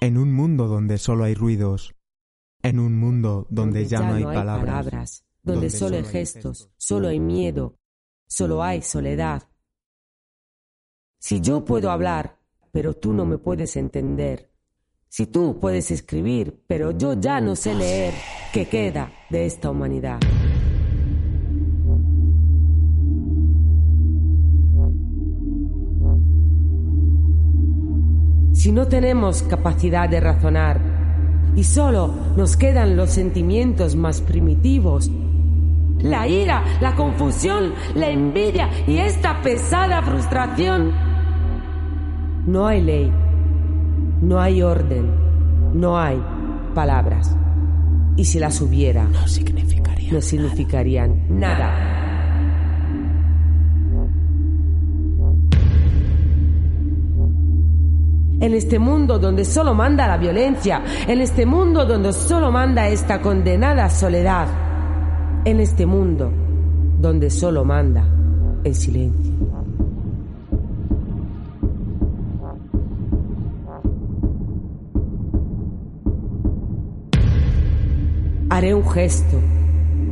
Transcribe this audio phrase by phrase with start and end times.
[0.00, 1.94] En un mundo donde solo hay ruidos,
[2.62, 7.78] en un mundo donde, ya, no hay, palabras, donde, solo, hay gestos, solo hay miedo,
[8.26, 9.48] solo hay soledad.
[11.18, 12.38] Si yo puedo hablar,
[12.72, 14.52] pero tú no me puedes entender,
[15.16, 18.12] si tú puedes escribir, pero yo ya no sé leer,
[18.52, 20.20] ¿qué queda de esta humanidad?
[28.52, 30.82] Si no tenemos capacidad de razonar
[31.56, 35.10] y solo nos quedan los sentimientos más primitivos,
[35.98, 40.92] la ira, la confusión, la envidia y esta pesada frustración,
[42.46, 43.25] no hay ley,
[44.20, 45.10] no hay orden,
[45.74, 46.22] no hay
[46.74, 47.34] palabras.
[48.16, 51.96] Y si las hubiera, no significarían, no significarían nada.
[58.38, 63.20] En este mundo donde solo manda la violencia, en este mundo donde solo manda esta
[63.20, 64.46] condenada soledad,
[65.44, 66.30] en este mundo
[67.00, 68.06] donde solo manda
[68.62, 69.65] el silencio.
[78.56, 79.38] Haré un gesto,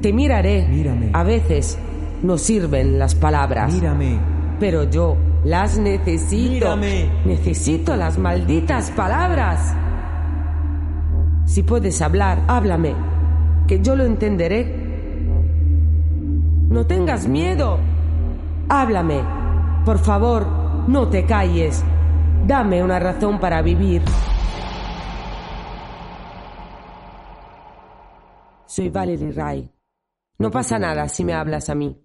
[0.00, 0.66] te miraré.
[0.66, 1.10] Mírame.
[1.12, 1.76] A veces
[2.22, 3.70] no sirven las palabras.
[3.70, 4.18] Mírame.
[4.58, 6.74] Pero yo las necesito.
[6.74, 7.10] Mírame.
[7.26, 9.74] Necesito las malditas palabras.
[11.44, 12.94] Si puedes hablar, háblame,
[13.66, 14.74] que yo lo entenderé.
[16.70, 17.78] No tengas miedo.
[18.70, 19.20] Háblame.
[19.84, 20.46] Por favor,
[20.88, 21.84] no te calles.
[22.46, 24.00] Dame una razón para vivir.
[28.70, 29.68] Soy Valerie Ray.
[30.38, 32.00] No pasa nada si me hablas a mí.